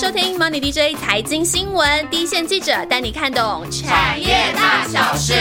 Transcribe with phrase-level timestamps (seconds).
[0.00, 5.34] 收听 Money DJ 财经新闻，第一线记者带你看懂产业大小事。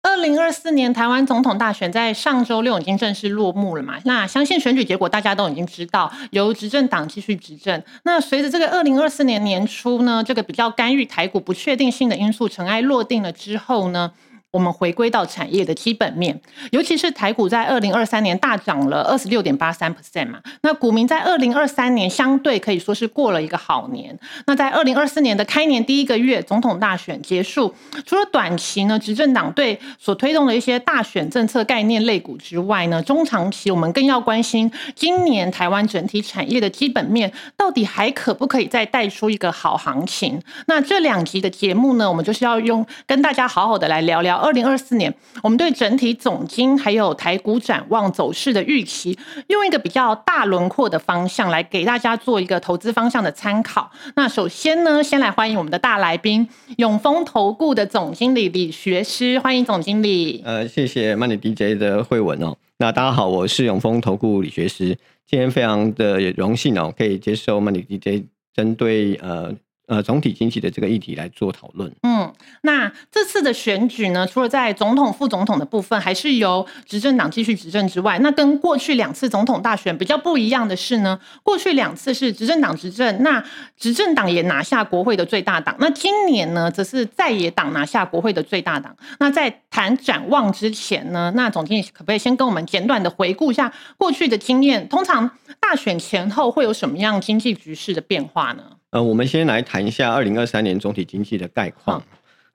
[0.00, 3.96] 二零二四年台湾总统大选在上周六已经正式落幕了嘛？
[4.06, 7.82] 那相信选举结果大家都已经知道，由执政党继续执政。
[8.04, 14.12] 那随着这个二零二四年年初呢，这个比较干预台股不确定性的因素尘埃落定了之后呢？
[14.52, 16.40] 我们回归到产业的基本面，
[16.72, 24.18] 尤其是台股在二零二三年大涨了二十六点八三 percent 嘛，那股民在二零二三年相对可以说是过了一个好年。
[24.46, 27.72] 那在二零二四年的开年第一个月，总统大选结束，
[28.04, 40.42] 除了短期呢执政党对所推动的一些大选政策概念类股之外呢，中长期我们更要关心今年台湾整体产业的基本面到底还可不可以再带出一个好行情。
[40.66, 44.39] 那这两集的节目呢，我们就是要用跟大家好好的来聊聊。
[44.40, 49.16] 二零二四年，我们对整体总金还有台股展望走势的预期，
[49.48, 53.90] 用一个比较大轮廓的方向来给大家做一个投资方向的参考。
[54.16, 60.42] 那首先呢，先来欢迎我们的大来宾，永丰投顾的总经理李学师，欢迎总经理。
[60.44, 62.56] 呃，谢谢 Money DJ 的慧文哦。
[62.78, 69.54] 那大家好，我是永丰投顾李学师，今天非常的荣幸哦，可以接受 Money DJ 针对呃。
[69.90, 71.92] 呃，总体经济的这个议题来做讨论。
[72.04, 83.44] 嗯，那这次的选举呢，除了在总统、副总统的部分还是由执政党继续执政之外，那跟过去两次总统大选比较不一样的是呢，过去两次是执政党执政，那
[83.76, 85.74] 执政党也拿下国会的最大党。
[85.80, 88.96] 那今年呢，则是在野党拿下国会的最大党。
[89.18, 94.88] 那在谈展望之前呢，那总经理可不可以先跟我们简短的回顾一下过去的经验？
[94.88, 98.62] 通常大选前后会有什么样经济局势的变化呢？
[98.90, 102.02] 呃，我们先来谈一下二零二三年总体经济的概况。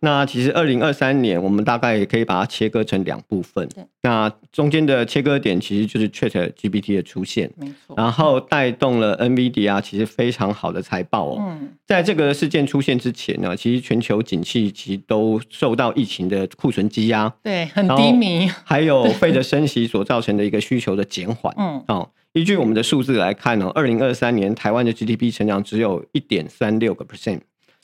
[0.01, 3.67] 那其实二零二三年，我们大概也可以把它切割成两部分。
[4.03, 7.95] 那中间的切割点其实就是 Chat GPT 的出现，没错。
[7.97, 11.37] 然后带动了 NVIDIA 其实非常好的财报哦。
[11.39, 11.69] 嗯。
[11.87, 18.47] 在这个事件出现之前呢，其实全球景气其实都受到疫情的库存积压，对，很低迷。
[18.63, 21.51] 还有 费的升息所造成的一个需求的减缓。
[21.57, 21.83] 嗯。
[21.87, 22.09] 哦。
[22.35, 27.39] 依据我们的数字来看呢，二零二三年台湾的 GDP 成长只有一点三六个 percent，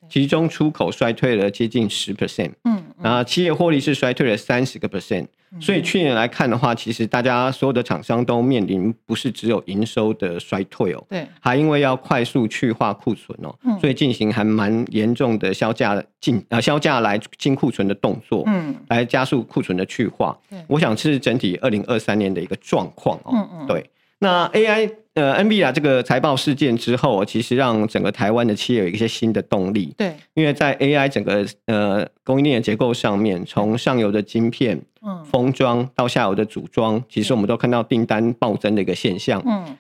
[0.10, 5.28] 其中出口衰退了接近十 percent，嗯，然后企业获利是衰退了三十个 percent。
[5.62, 20.38] 所以去年来看的话，其实大家所有的厂商都面临不是只有营收的衰退哦，对，还因为要快速去化库存哦，所以进行还蛮严重的销价进啊销价来进库存的动作，嗯，来加速库存的去化。
[20.68, 23.90] 我想是整体二零二三年的一个状况哦，嗯嗯，对。
[24.24, 29.94] 那 AI 呃 NVIDIA 这个财报事件之后，其实让整个台湾的企业有一些新的动力。
[29.98, 39.42] 对，因为在 AI 整个呃供应链的结构上面，从上游的晶片、嗯，封装到下游的组装，其实我们都看到订单暴增的一个现象。
[39.46, 39.78] 嗯。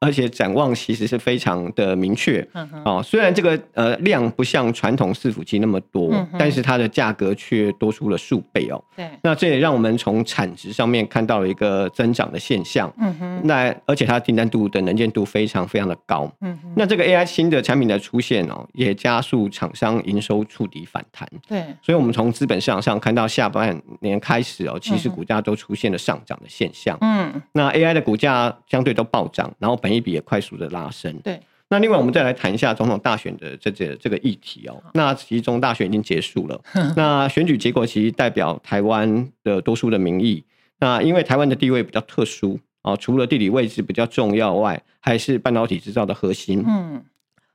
[0.00, 2.46] 而且展望其实是非常的明确，
[2.84, 8.82] 哦，虽然这个呃量不像传统伺服器那么多，但是它的价格却多出了数倍哦。
[8.96, 12.92] 对，那这也让我们从产值上面看到了一个增长的现象。
[12.98, 16.30] 嗯哼，那而且它的订单度的能见度非常非常的高。
[16.42, 21.28] 嗯哼，那这个 AI 新的产品的出现哦，也加速厂商营收触底反弹。
[21.48, 26.96] 对，所以我们从资本市场上看到下半年开始哦，其实股价都出现了上涨的现象。
[27.00, 31.14] 嗯，那 AI 的股价相对都暴涨，然后本一笔也快速的拉升。
[31.22, 34.82] 对，那另外我们再来谈一下总统大选的这这这个议题哦。
[34.94, 36.60] 那其中大选已经结束了，
[36.96, 40.44] 那选举结果其实代表台湾的多数的民意。
[40.80, 46.64] 那因为台湾的地位比较特殊哦，除了地理位置比较重要外，还是半导体制造的核心。
[46.66, 47.04] 嗯。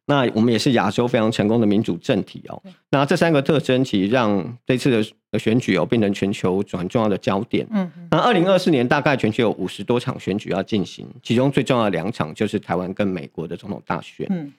[0.06, 2.62] 那我们也是亚洲非常成功的民主政体哦。
[2.90, 4.92] 那这三个特征其实让这次
[5.32, 7.66] 的选举哦变成全球很重要的焦点。
[7.72, 7.90] 嗯。
[8.12, 14.28] 那二零二四年大概全球有五十多场选举要进行，其中最重要的两场就是台湾跟美国的总统大选。
[14.30, 14.52] 嗯。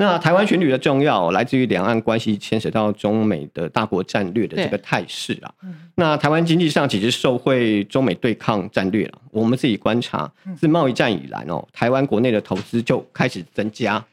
[0.00, 5.52] 那台湾选举的重要来自于两岸关系牵涉到中美的大国战略的这个态势啊。
[5.96, 9.18] 那台湾经济上其实受惠中美对抗战略了。
[9.32, 14.04] 我们自己观察，自贸易战以来哦，台湾国内的投资就开始增加。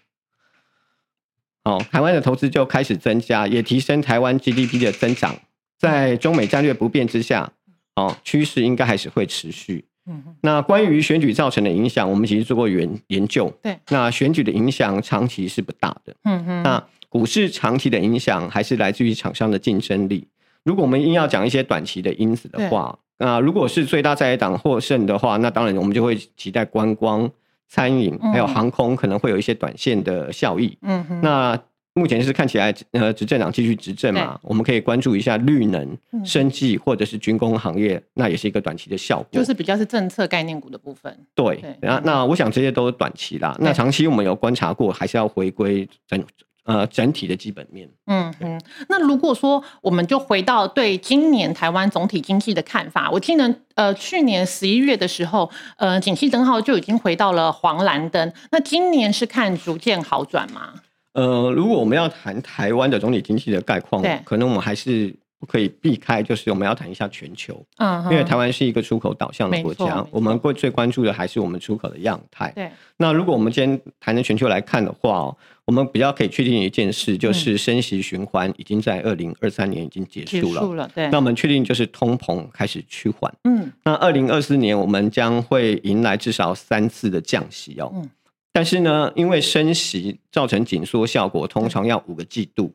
[1.66, 5.36] 哦，台湾的投资就开始增加，也提升台湾 GDP 的增长。
[5.78, 7.52] 在中美战略不变之下，
[7.96, 9.84] 哦，趋势应该还是会持续。
[10.08, 13.52] 嗯，那关于选举造成的影响，我们其实做过研研究。
[13.62, 16.16] 对，那选举的影响长期是不大的。
[16.24, 20.28] 嗯哼，那股市长期的影响还是来自于厂商的竞争力。
[20.64, 27.30] 如果我们硬要讲一些短期的因子的话，那如果是最大在野党获胜的话，那当然我们就会期待观光。
[27.68, 30.78] 餐饮还有航空可能会有一些短线的效益。
[30.82, 31.60] 嗯哼，那
[31.94, 41.18] 目前是看起来呃执政党继续执政嘛，我们可以关注一下绿能、生技或者是军工行业，那也是一个短期的效果，就是比较是政策概念股的部分。
[41.34, 46.22] 对，那那我想这些都是短期啦，那长期我们有观察过，还是要回归整。
[46.66, 47.88] 呃，整体的基本面。
[48.08, 48.60] 嗯嗯，
[48.90, 58.34] 那如果说我们就回到对今年台湾总体经济的看法，我记得呃去年十一月的时候，呃景气灯号就已经回到了黄蓝灯。
[58.52, 60.74] 那今年是看逐渐好转吗？
[61.14, 65.16] 呃，如果我们要谈台湾的总体经济的概况，可能我们还是。
[65.40, 72.52] 不可以避开，就是我们要谈一下全球，嗯，因为台湾是一个出口导向的国家，我们会最关注的还是我们出口的样态。
[72.56, 80.90] 对，那如果我们今天谈的全球来看的话哦，我们比较可以确定一件事，就是升息循环已经在二零二三年已经结束了。
[80.96, 83.32] 对，那我们确定就是通膨开始趋缓。
[83.44, 87.92] 嗯，那二零二四年我们将会迎来至少三次的降息哦。
[87.94, 88.10] 嗯，
[88.54, 92.74] 但是呢，因为升息造成紧缩效果，通常要五个季度。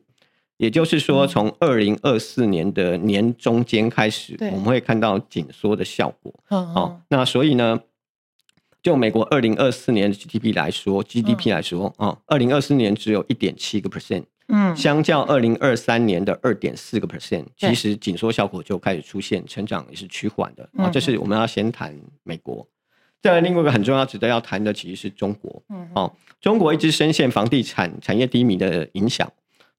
[0.61, 6.31] 也就是说，从二零二四年的年中间开始，我们会看到紧缩的效果。
[6.47, 7.79] 好，那所以呢，
[8.83, 20.69] 就美国二零二四年的 GDP 来说，GDP 来说啊，二零二四年只有一点七个 percent，嗯，相较二零二三年的二点四个 percent，其实紧缩效果就开始出现，成长也是趋缓的。
[20.77, 22.67] 啊，这是我们要先谈美国。
[23.19, 25.63] 再来，另外一个很重要、值得要谈的，其实是中国。
[25.69, 29.27] 嗯，哦，中国一直深陷房地产产业低迷的影响。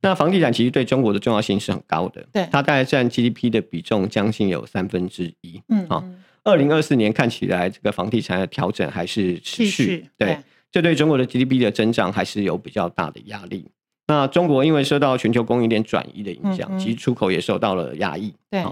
[0.03, 5.63] 那房地产其实对中国的重要性是很高的，对它大概占 GDP 的比重将近有三分之一。
[5.69, 6.05] 嗯，好，
[6.45, 10.37] 二零二四年看起来这个房地产的调整还是持续，对，
[10.71, 13.67] 这对中国的 GDP 的增长还是有比较大的压力。
[14.09, 18.35] 那中国因为受到全球供应链转移的影响，其实出口也受到了压抑。
[18.51, 18.65] 对。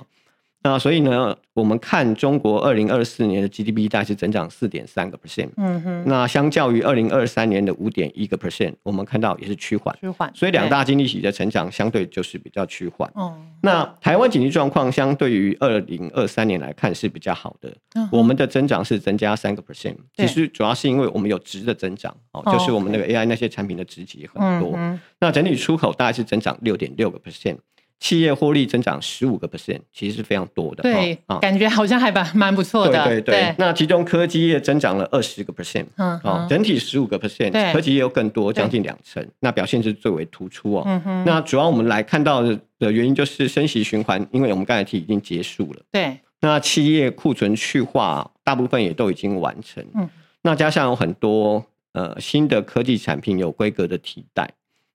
[0.63, 13.11] 那所以呢，我们看中国二零二四年的 GDP 大概是增长四点三个 percent，嗯哼，那相较于二零二三年的五点一个 percent，我们看到也是趋缓，趋缓，所以两大经济体的成长相对就是比较趋缓。
[13.15, 24.79] 哦，那台湾经济状况相对于二零二三年来看是比较好的，嗯我们的增长是增加三个 percent，其实主要是因为我们有值的增长，哦，就是我们那个 AI 那些产品的值级很多，
[25.21, 27.57] 那整体出口大概是增长六点六个 percent。
[28.01, 30.83] 企业获利增长十五个 percent，其实是非常多的。
[30.83, 33.05] 对，感觉好像还蛮蛮不错的。
[33.05, 33.55] 对对对。
[33.59, 40.83] 那其中科技业增长了二十个 percent，嗯，哦，整体十五个 percent，科技业有更多，将近两成，那表现是最为突出哦。
[40.87, 41.25] 嗯哼。
[41.27, 45.83] 那主要我们来看到的的原因就是升息循环，因为我们刚才提已经结束了。
[45.93, 46.19] 对。
[46.41, 49.85] 那企业库存去化，大部分也都已经完成。
[49.95, 50.09] 嗯。
[50.41, 51.63] 那加上有很多
[51.93, 54.51] 呃新的科技产品有规格的替代，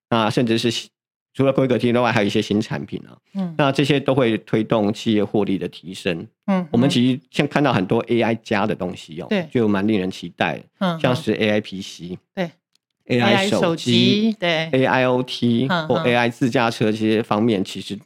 [0.09, 0.87] 那甚至是。
[1.35, 3.11] 除了规格提升外，还有一些新产品啊。
[3.33, 6.25] 嗯，那这些都会推动企业获利的提升。
[6.47, 10.63] 嗯，我们其实像看到很多 AI 加的东西哦，对，就蛮令人期待。
[10.79, 12.49] 嗯，像是 AI PC，对
[13.07, 17.99] ，AI 手机，对，AIoT 或 AI 自驾车这些方面，其实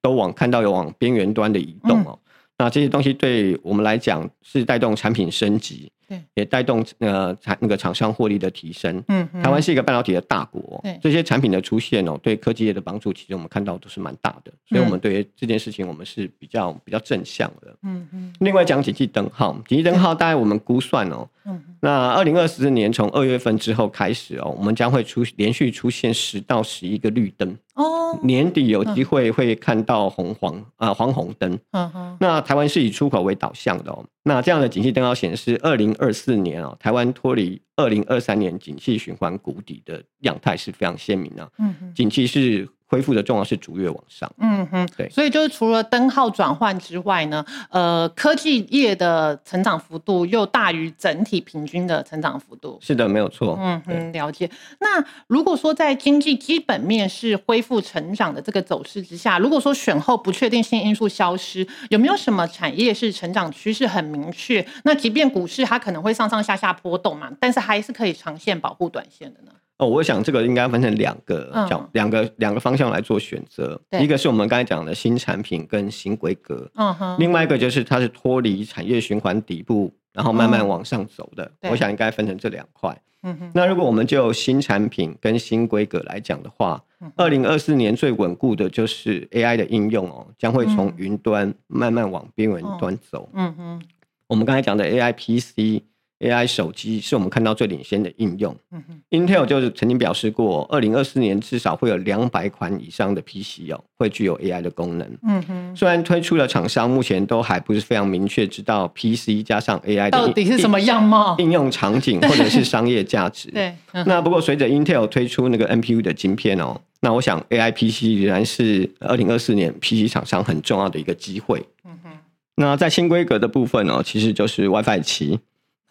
[0.00, 2.16] 都往看到有往边缘端的移动哦。
[2.62, 5.90] 那这些东西对我们来讲是带动产品升级。
[6.34, 9.02] 也带动呃产那个厂商获利的提升。
[9.08, 14.52] 嗯，台湾是一个半导体的大国，这些产品的出现哦，对科技业的帮助，其实我们看到都是蛮大的。
[14.68, 17.74] 所以，我们对于这件事情，我们是比较比较正向的。
[17.82, 18.30] 嗯嗯。
[18.40, 27.56] 另外讲景气灯号，景气灯号大概我们估算哦，嗯，那二零二四年从二月份之后开始哦，我们将会出连续出现十到十一个绿灯。
[27.82, 31.58] 哦，年底有机会会看到红黄啊黄红灯。
[31.72, 34.04] 嗯哼，那台湾是以出口为导向的哦。
[34.22, 41.50] 那这样的景气灯号显示，二零二四年啊，台湾脱离二零二三年景气循环谷底的样态是非常鲜明的。
[41.94, 42.68] 景气是。
[42.92, 52.78] 恢复的重要是逐月往上，嗯哼，对，所以就是除了灯号转换之外呢，呃，科技业的成长幅度又大于整体平均的成长幅度。
[52.82, 53.58] 是的，没有错。
[53.58, 54.50] 嗯哼，了解。
[54.80, 64.62] 那如果说在经济基本面是恢复成长的这个走势之下，如果说选后不确定性因素消失，有没有什么产业是成长趋势很明确？
[64.84, 69.52] 那即便股市它可能会上上下下波动嘛，但是还是可以长线保护短线的呢？
[69.82, 73.80] 哦，我想这个应该分成两个角，两个两个方向来做选择。
[74.00, 77.16] 一个是我们刚才讲的新产品跟新规格，嗯哼。
[77.18, 81.50] 另外一个就是它是脱离产业循环底部，然后慢慢往上走的。
[81.68, 82.96] 我想应该分成这两块。
[83.24, 83.50] 嗯哼。
[83.52, 86.80] 那如果我们就新产品跟新规格来讲的话，
[87.16, 93.28] 二零二四年最稳固的就是 AI 的应用哦，将会从云端慢慢往边缘端走。
[93.34, 93.82] 嗯哼。
[94.28, 95.82] 我们刚才讲的 AI PC。
[96.22, 98.56] AI 手机是我们看到最领先的应用。
[98.70, 105.18] 嗯 Intel 就是曾经表示过，二零二四年至少会有两百款以上的 PC 哦，会具有 AI 的功能。
[105.22, 113.50] 嗯哼，虽然推出的厂商目前都还不是非常明确知道 PC 加上 AI 到底是什么样貌、应用场景或者是商业价值。
[113.50, 113.74] 对，
[114.06, 116.80] 那不过随着 Intel 推出那个 NPU 的晶片哦。
[117.04, 121.66] 那我想 A I P C 仍然是二零二四年 P C 厂商很重要的一个机会。
[121.84, 122.10] 嗯哼，
[122.54, 125.40] 那在新规格的部分哦，其实就是 WiFi 七。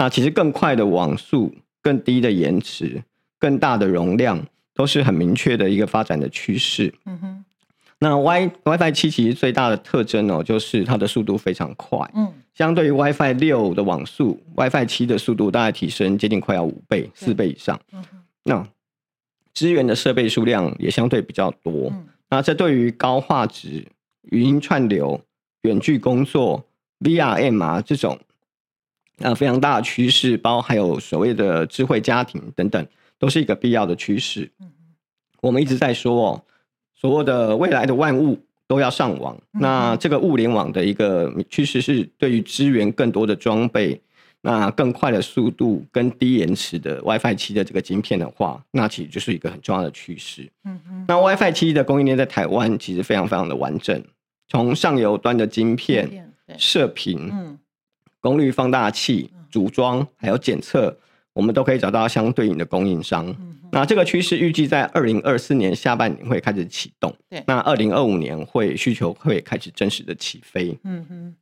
[0.02, 3.04] 那其实更快的网速、更低的延迟、
[3.38, 4.44] 更大的容量，
[4.74, 6.92] 都是很明确的一个发展的趋势。
[7.06, 7.46] 嗯哼，
[8.00, 12.00] 那 Wi WiFi 七其实最大的特征哦，就是它的速度非常快。
[12.16, 17.80] 嗯，相对于 WiFi 六的网速，WiFi 七的速度大概提升接近快要五倍、四倍以上。
[17.94, 18.68] 嗯哼，那
[19.54, 21.92] 支援的设备数量也相对比较多。
[21.92, 23.86] 嗯那这对于高画质、
[24.32, 25.22] 语音串流、
[25.64, 26.66] 远距工作、
[27.02, 28.18] VRM 啊这种
[29.22, 32.86] 呃非常大的趋势，包还有所谓的智慧家庭等等，
[33.18, 34.50] 都是一个必要的趋势。
[34.60, 34.68] 嗯
[35.42, 36.44] 我们一直在说哦，
[36.94, 38.38] 所谓的未来的万物
[38.68, 39.36] 都要上网。
[39.54, 44.00] 嗯那这个物联网的一个趋势是对于支援更多的装备，
[44.42, 50.48] 那更快的速度跟低延迟的 WiFi 七的这个晶片的话，那其实就是一个很重要的趋势。
[50.64, 54.04] 嗯嗯，那 WiFi 七的供应链在台湾其实非常非常的完整，
[54.48, 57.58] 从上游端的晶片、射频、嗯
[58.22, 60.96] 功率放大器、组装还有检测，
[61.34, 63.28] 我们都可以找到相对应的供应商。
[63.28, 70.78] 嗯，那这个趋势预计在二零二四年下半年会开始启动，对那二零二五年会需求会开始真实的起飞。
[70.84, 71.36] 嗯哼。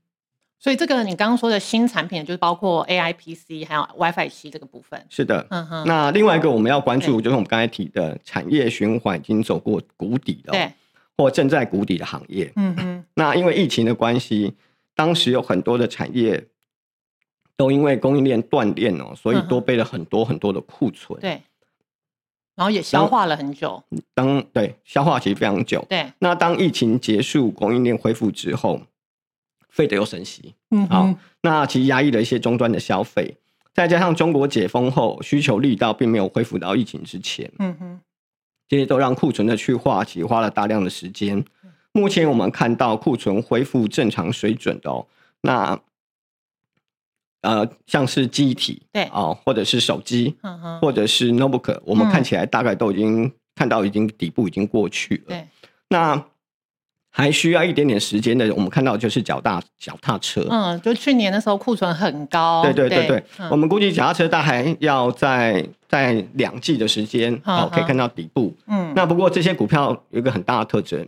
[0.62, 5.02] 所以这个你刚刚说的新产品，就是包括 AIPC 还有 WiFi 七这个部分。
[5.10, 10.72] 是的，嗯哼，那另外一个我们要关注就是我们刚才提的产业循环已经走过谷底了、对哦，，
[11.16, 12.52] 或正在谷底的行业。
[12.58, 14.54] 嗯哼，那因为疫情的关系，
[14.94, 16.46] 当时有很多的产业
[17.60, 21.20] 都因为供应链断裂哦，所以多备了很多很多的库存。
[21.20, 21.42] 对。
[22.56, 23.84] 然后也消化了很久。
[24.14, 25.86] 当对消化其实非常久。
[25.90, 28.82] 对，那当疫情结束，供应链恢复之后，
[29.68, 33.36] 费德又升息，嗯好，那其实压抑了一些终端的消费，
[33.74, 38.00] 再加上中国解封后需求力道并没有恢复到疫情之前，嗯哼，
[38.70, 41.44] 这些都让库存的去化其实花了大量的时间。
[41.92, 45.08] 目前我们看到库存恢复正常水准的哦，
[45.42, 45.80] 那
[47.42, 50.36] 呃像是机体对哦，或者是手机，
[50.82, 55.24] 或者是 notebook，我们嗯看起来大概都已经看到已经底部已经过去了。
[55.30, 55.48] 对，
[55.90, 56.22] 那
[57.12, 60.46] 还需要一点点时间的，我们看到就是脚踏脚踏车。
[60.50, 62.62] 嗯，就去年的时候库存很高。
[62.62, 68.56] 对对对对，嗯我们估计脚踏车大概要在在两季的时间，嗯哦，可以嗯看到底部。
[68.68, 71.00] 嗯，那不过这些股票有一个很大的特征，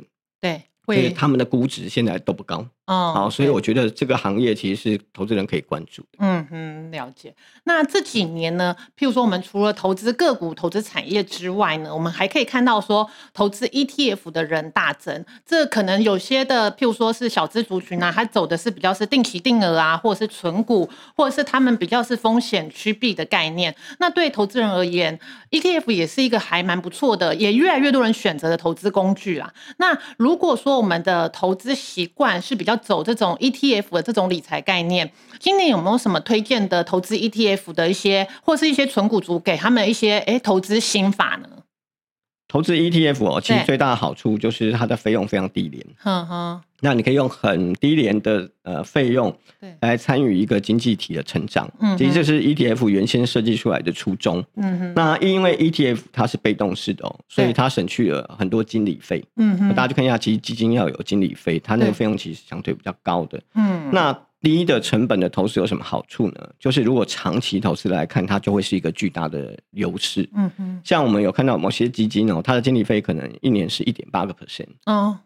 [0.41, 2.65] 对就是会他们的估值现在都不高。
[2.87, 6.17] 哦好，所以我觉得这个行业其实是投资人可以关注的。
[6.19, 7.33] 嗯哼，了解。
[7.63, 15.23] 那这几年呢，譬如说我们除了投资个股、投资产业之外呢，我们还可以看到说，投资 ETF 的人大增。
[15.45, 23.73] 这可能有些的，譬如说是小资族群啊，他走的是比较是定期定额啊，或者是存股，或者是他们比较是风险趋避的概念。
[23.99, 25.17] 那对投资人而言
[25.51, 29.53] ，ETF 也是一个还蛮不错的，也越来越多人选择的投资工具啦。
[29.77, 41.49] 那如果说我们的投资习惯是比较要走这种 ETF 的这种理财概念，今年有没有什么推荐的投资 ETF 的一些，或是一些纯股族给他们一些诶投资心法呢？
[42.51, 45.81] 投资 ETF 哦，其实最大的好处就是它的费用非常低廉。
[45.97, 51.65] 哈哈，那你可以用很低廉的呃费用对，来参与一个经济体的成长。
[51.79, 54.43] 嗯哼其实这是 ETF 原先设计出来的初衷。
[54.57, 59.23] 嗯哼，那因为 ETF 它是被动式的哦，所以它省去了很多经理费。
[59.37, 63.41] 嗯哼，大家去看一下，其实基金要有经理费，它那个对费用其实相对比较高的。
[63.55, 66.49] 嗯，那低的成本的投资有什么好处呢？
[66.59, 70.27] 就是如果长期投资来看，它就会是一个巨大的优势。
[70.33, 75.19] 嗯嗯，像我们有看到某些基金哦，它的经理费可能一年是一点八个 percent 哦，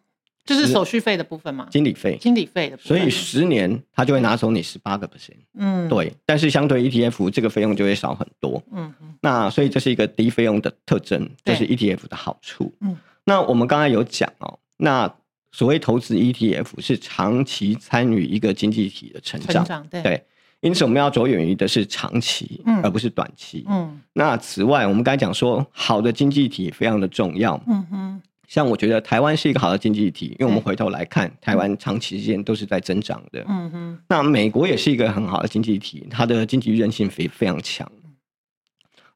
[0.45, 5.37] 就是是手续费的部分嘛，经理费，经理费的部分，所以十年它就会拿走你十八个 percent。
[5.53, 8.61] 嗯，，对，但是相对 ETF 这个费用就会少很多。
[8.71, 12.73] 嗯哼，那所以这是一个低费用的特征，这对是 ETF 的好处。
[12.81, 15.11] 嗯，那我们刚才有讲哦，那
[15.55, 20.21] 所谓投资 ETF 是长期参与一个经济体的成长，成长，对，，对，
[20.59, 23.63] 因此我们要着眼于的是长期，嗯而不是短期。
[23.69, 27.57] 嗯那此外，我们刚才讲说，好的经济体非常的重要。
[27.67, 33.41] 嗯哼，像我觉得台湾是一个好的经济体，因为我们回头来看，台湾长期之间都是在增长的。
[33.47, 37.89] 嗯哼，那美国也是一个很好的经济体，它的经济韧性非非常强。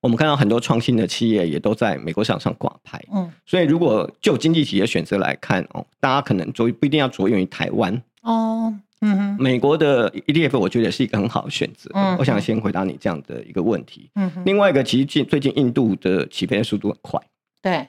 [0.01, 11.89] 我们看到很多创新的企业也都在美国市场上挂牌，嗯，所以如果就经济体的选择来看哦，大家可能着不一定要着眼于台湾，哦，嗯哼，美国的 ETF 我觉得是一个很好的选择。
[11.93, 14.09] 嗯我想先回答你这样的一个问题。
[14.15, 17.21] 嗯哼，另外一个，其实近最近印度的起飞的速度很快，
[17.61, 17.87] 对，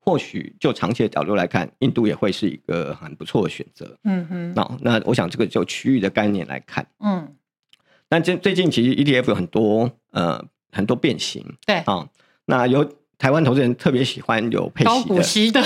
[0.00, 3.96] 或许就长期的角度来看，印度也会是一个很不错的选择。
[4.02, 7.34] 嗯哼，那那我想这个就区域的概念来看，嗯，
[8.08, 12.06] 但这最近其实 ETF 有很多呃很多变形对，啊。
[12.46, 12.84] 那有
[13.16, 15.62] 台湾投资人特别喜欢有配高息的，股息的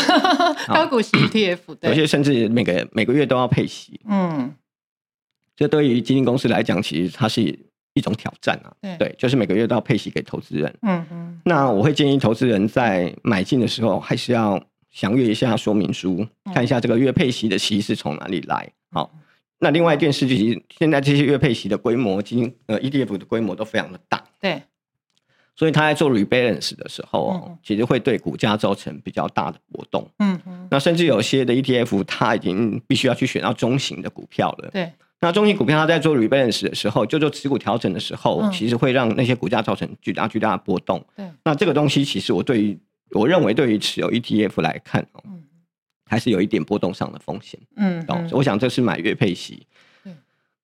[0.69, 4.01] 高股息 ETF，有，些甚至每个每个月都要配息。
[4.05, 4.55] 嗯，
[5.57, 7.43] 这对于基金公司来讲，其实它是
[7.95, 8.71] 一种挑战啊。
[8.99, 10.73] 对就是每个月都要配息给投资人。
[10.83, 18.71] 嗯嗯那我会建议投资人在买进的时候，还是要详阅一下说明书，嗯看一下这个月配息的息是从哪里来。
[18.93, 19.11] 好，
[19.59, 24.63] 那另外一件事就是，现在这些月配息的规模，基金呃 ETF 的规模都非常的大，对，
[25.59, 30.09] 所以他在做 rebalance 的时候哦，其实会对股价造成比较大的波动。
[30.21, 34.71] 嗯嗯那甚至有些的 ETF，它已经必须要去选到中型的股票了。
[34.71, 41.05] 对，那中型股票它在做 rebalance 的时候，就做持股调整的时候，嗯其实会让那些股价造成巨大巨大的波动。
[41.17, 42.79] 对，那这个东西其实我对于
[43.11, 45.43] 我认为对于持有 ETF 来看哦，嗯
[46.07, 47.59] 还是有一点波动上的风险。
[47.75, 48.17] 嗯懂？
[48.25, 49.88] 嗯我想这是买月配息对。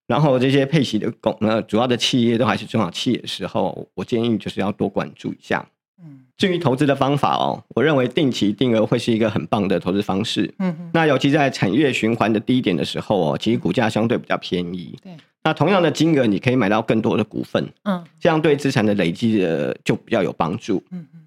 [0.07, 5.67] 然后这些配息的公呃主要的企业都还是中小企业的时候，我建议就是要多关注一下。
[6.03, 10.53] 嗯至于投资的方法哦，我认为定期定额会是一个很棒的投资方式。
[10.59, 14.99] 嗯嗯那尤其在产业循环的低点的时候哦，其实股价相对比较便宜。
[15.01, 20.83] 对，那同样的金额，你可以买到更多的股份，嗯这样对资产的累积的就比较有帮助。
[20.91, 21.21] 嗯嗯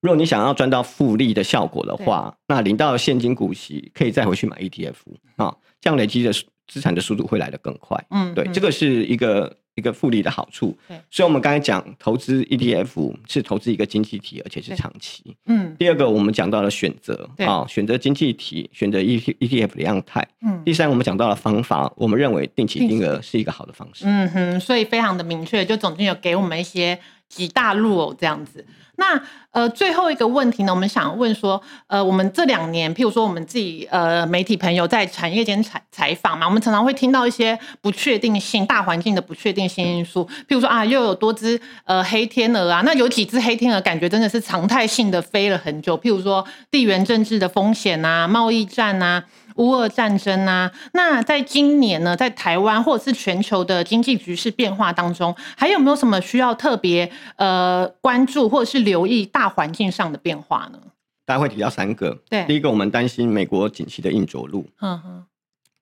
[0.00, 4.94] 如果你想要赚到复利的效果的话，那领到现金股息可以再回去买 ETF
[5.36, 6.32] 啊，这样累积的
[6.70, 8.02] 资产的速度会来得更快。
[8.10, 10.76] 嗯，对，嗯这个是一个一个复利的好处。
[10.88, 15.36] 对所以我们刚才讲投资 ETF 是投资一个经济体，而且是对长期。
[15.46, 20.26] 嗯第二个，我们讲到了选择对啊，选择经济体，选择 E ETF 的样态。
[20.42, 24.04] 嗯第三，我们讲到了方法，我们认为定期定期定额是一个好的方式。
[24.06, 26.98] 嗯哼，所以非常的明确，就总经有给我们一些
[27.30, 28.66] 几大路哦，这样子。
[28.96, 29.18] 那
[29.52, 49.24] 呃，最后一个问题呢，我们想问说，呃，我们这两年，譬如说我们自己呃媒体朋友在产业间采采访嘛，我们常常会听到一些不确定性、大环境的不确定性因素，譬如说啊，又有多只呃黑天鹅啊，那有几只黑天鹅感觉真的是常态性的飞了很久，譬如说地缘政治的风险啊、贸易战啊。
[49.56, 60.78] 乌俄战争啊，那在今年呢，在台湾或者是全球的经济局势变化当中，还有没有什么需要特别呃关注或者是留意大环境上的变化呢？
[61.26, 62.44] 大家会提到三个，对。
[62.46, 65.24] 第一个我们担心美国景气的硬着陆，嗯哼，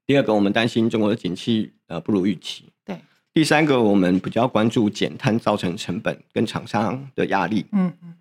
[0.04, 3.00] 第二个我们担心中国的景气呃不如预期，对，
[3.32, 7.64] 第三个我们比较关注减碳造成成本跟厂商的压力。
[7.72, 8.14] 嗯嗯。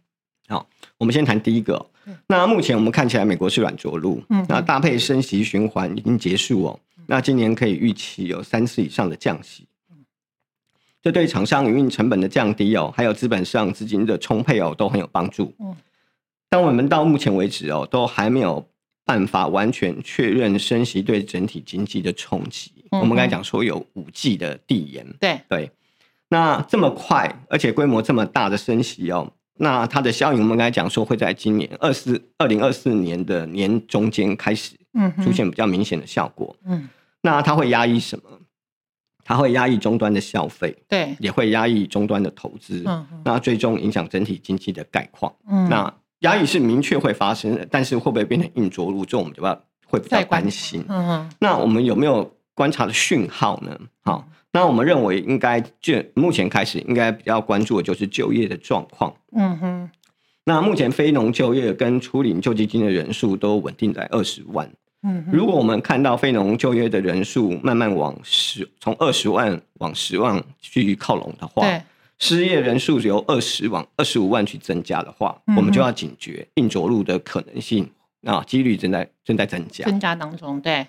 [0.48, 0.66] 好
[0.98, 1.86] 我们先谈第一个
[2.28, 4.46] 那目前我们看起来美国是软着陆，嗯。
[4.48, 9.66] 那搭配升息循环已经结束哦，那今年可以预期有三次以上的降息，
[11.02, 15.54] 这对厂商营运成本的降低哦，还有资本上资金的充沛哦，都很有帮助。
[15.60, 15.76] 嗯。
[16.50, 18.66] 但我们到目前为止哦，都还没有
[19.06, 22.72] 办法完全确认升息对整体经济的冲击。
[22.92, 25.70] 嗯我们刚才讲说有五 G 的递延，对，对，
[26.30, 36.56] 那这么快，而且规模这么大的升息哦，那它的效应，我们刚才讲说会在今年二四二零二四年的年中间开始嗯出，现比较明显的效果。
[36.66, 36.88] 嗯
[37.22, 38.24] 那它会压抑什么？
[39.26, 45.34] 它会压抑终端的消费，对，也会压抑终端的投资，嗯哼那最终影响整体经济的概况。
[45.50, 50.86] 嗯那压抑是明确会发生的，但是会不会变成硬着陆，这我们就要会比较担心。
[50.88, 53.78] 嗯哼，那我们有没有观察的讯号呢？
[54.06, 59.14] 好，那我们认为应该就目前开始应该比较关注的就是就业的状况。
[59.34, 59.90] 嗯哼，
[60.46, 64.68] 那目前非农就业跟处理救济金的人数都稳定在二十万。
[65.04, 71.80] 嗯哼，如果我们看到非农就业的人数慢慢往十从二十万往十万去靠拢的话，对，
[72.18, 77.88] 失业人数由二十往二十五万去增加的话，嗯我们就要警觉硬着陆的可能性
[78.24, 79.86] 啊，几率正在正在增加。
[79.86, 80.88] 增加当中，对，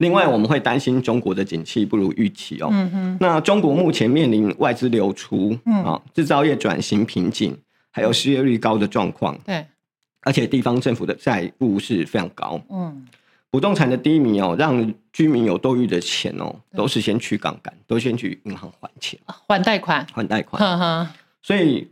[0.00, 2.68] 另外，我们会担心中国的景气不如预期哦。
[2.72, 5.84] 嗯哼，那中国目前面临外资流出，嗯。
[5.84, 7.54] 啊，制造业转型瓶颈，
[7.90, 9.66] 还有失业率高的状况，对，
[10.22, 13.06] 而且地方政府的债务是非常高，嗯。
[13.50, 19.20] 不动产的低迷哦，让居民有多余的钱哦，都是先去杠杆，都先去银行还钱。
[19.48, 21.08] 还贷款，还贷款，呵呵，
[21.42, 21.86] 所以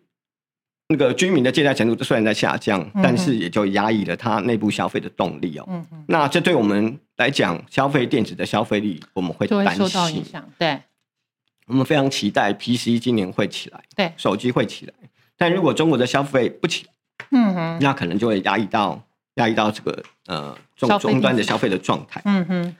[0.89, 5.85] 那个居民的借贷程度虽然在下降，但是也就压抑了他内部消费的动力哦。
[6.07, 10.25] 那这对我们来讲，消费电子的消费力我们会担就会受到影心。
[10.25, 10.81] 响，对。
[11.67, 14.95] 我们非常期待 PC 今年会起来，对，手机会起来。
[15.37, 16.93] 但如果中国的消费不起来，
[17.33, 18.99] 嗯哼，那可能就会压抑到
[19.35, 22.23] 压抑到这个呃终消费终端的消费的状态。
[22.25, 22.77] 嗯哼，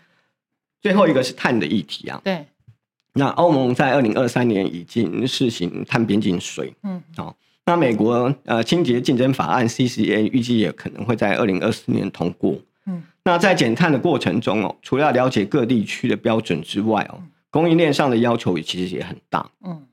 [0.81, 2.47] 最后一个是碳的议题啊，对，
[3.13, 7.03] 那欧盟在二零二三年已经试行碳边境税，嗯。
[7.19, 7.37] 哦，
[7.69, 12.59] 那美国呃清洁竞争法案 CCA 预计也可能会在二零二四年通过。
[12.87, 19.51] 嗯那在减碳的过程中哦，除了了解各地区的标准之外哦，供应链上的要求其实也很大。
[19.63, 19.85] 嗯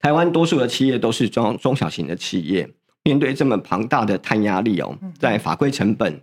[0.00, 2.66] 台湾多数的企业都是中中小型的企业，
[3.02, 6.18] 面对这么庞大的碳压力哦，在法规成本、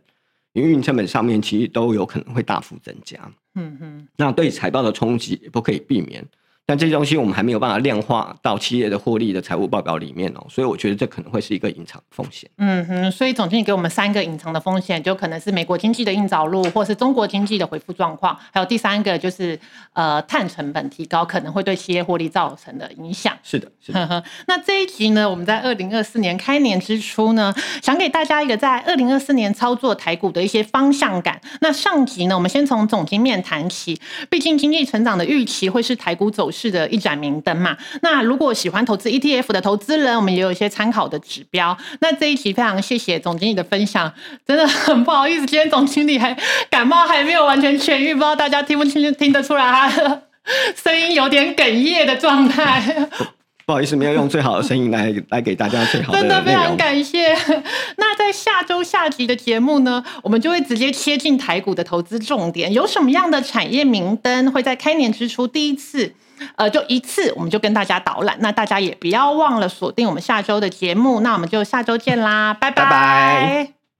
[0.53, 3.19] 营运成本上面，其实都有可能会大幅增加。
[3.53, 6.25] 嗯哼，那对财报的冲击也不可以避免。
[6.65, 12.49] 但这些东西我们还没有办法量化到企业的获利的财务报表里面哦，所以我觉得这可能会是一个隐藏风险。
[12.57, 19.59] 嗯哼，所以总经理给我们三个隐藏的风险，就可能是美国经济的硬着陆，或是中国经济的恢复状况，还有第三个就是
[19.91, 23.37] 呃碳成本提高可能会对企业获利造成的影响。
[23.43, 24.23] 是的，是的。
[24.47, 31.41] 那这一集呢，我们在二零二四年开年之初呢，想给大家一个在二零二四年操作台股的一些方向感。
[31.59, 33.99] 那上集呢，我们先从总经面谈起，
[34.29, 36.52] 毕竟经济成长的预期会是台股走。
[36.53, 37.75] 是的一盏明灯嘛？
[38.03, 41.75] 那如果喜欢投资 ETF 的投资人，我们也有一些参考的指标。
[41.99, 44.13] 那这一期非常谢谢总经理的分享，
[44.45, 46.37] 真的很不好意思，今天总经理还
[46.69, 50.21] 感冒还没有完全痊愈，不知道大家听不听听得出来他
[50.75, 53.09] 声音有点哽咽的状态。
[53.65, 57.33] 不好意思，没有用最好的声音来来给大家最好的真的非常感谢。
[57.95, 66.13] 那在下周下集的节目呢，我们就会直接切进台股的投资重点，有什么样的产业明灯会在开年之初第一次。
[66.55, 68.35] 呃，就一次，我们就跟大家导览。
[68.39, 71.19] 那大家也不要忘了锁定我们下周的节目。
[71.21, 73.82] 那我们就下周见啦，拜拜。